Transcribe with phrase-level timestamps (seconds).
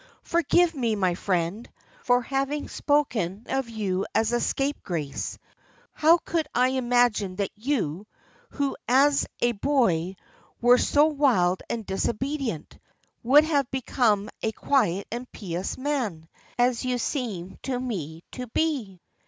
[0.23, 1.69] Forgive me, my friend,
[2.03, 5.37] for having spoken of you as a scapegrace.
[5.93, 8.07] How could I imagine that you,
[8.49, 10.15] who as a boy
[10.59, 12.79] were so wild and disobedient,
[13.21, 16.27] would have become a quiet and pious man,
[16.57, 18.99] as you seem to me to be."